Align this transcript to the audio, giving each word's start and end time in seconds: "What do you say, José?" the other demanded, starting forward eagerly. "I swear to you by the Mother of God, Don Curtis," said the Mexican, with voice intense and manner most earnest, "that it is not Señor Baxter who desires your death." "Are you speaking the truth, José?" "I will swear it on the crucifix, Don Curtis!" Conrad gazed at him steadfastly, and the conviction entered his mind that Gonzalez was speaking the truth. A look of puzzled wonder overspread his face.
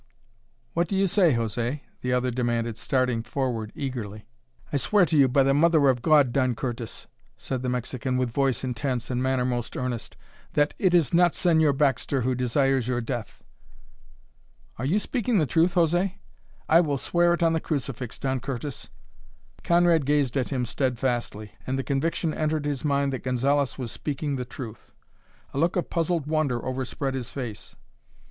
"What 0.73 0.87
do 0.87 0.95
you 0.95 1.05
say, 1.05 1.35
José?" 1.35 1.81
the 2.01 2.11
other 2.11 2.31
demanded, 2.31 2.75
starting 2.75 3.21
forward 3.21 3.71
eagerly. 3.75 4.25
"I 4.73 4.77
swear 4.77 5.05
to 5.05 5.15
you 5.15 5.27
by 5.27 5.43
the 5.43 5.53
Mother 5.53 5.87
of 5.89 6.01
God, 6.01 6.33
Don 6.33 6.55
Curtis," 6.55 7.05
said 7.37 7.61
the 7.61 7.69
Mexican, 7.69 8.17
with 8.17 8.31
voice 8.31 8.63
intense 8.63 9.11
and 9.11 9.21
manner 9.21 9.45
most 9.45 9.77
earnest, 9.77 10.17
"that 10.53 10.73
it 10.79 10.95
is 10.95 11.13
not 11.13 11.33
Señor 11.33 11.77
Baxter 11.77 12.21
who 12.21 12.33
desires 12.33 12.87
your 12.87 12.99
death." 12.99 13.43
"Are 14.79 14.85
you 14.85 14.97
speaking 14.97 15.37
the 15.37 15.45
truth, 15.45 15.75
José?" 15.75 16.13
"I 16.67 16.81
will 16.81 16.97
swear 16.97 17.35
it 17.35 17.43
on 17.43 17.53
the 17.53 17.59
crucifix, 17.61 18.17
Don 18.17 18.39
Curtis!" 18.39 18.89
Conrad 19.63 20.07
gazed 20.07 20.35
at 20.35 20.49
him 20.49 20.65
steadfastly, 20.65 21.51
and 21.67 21.77
the 21.77 21.83
conviction 21.83 22.33
entered 22.33 22.65
his 22.65 22.83
mind 22.83 23.13
that 23.13 23.21
Gonzalez 23.23 23.77
was 23.77 23.91
speaking 23.91 24.35
the 24.35 24.45
truth. 24.45 24.93
A 25.53 25.59
look 25.59 25.75
of 25.75 25.91
puzzled 25.91 26.25
wonder 26.25 26.65
overspread 26.65 27.13
his 27.13 27.29
face. 27.29 27.75